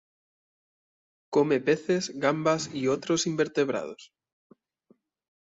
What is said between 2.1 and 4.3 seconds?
gambas y otros invertebrados.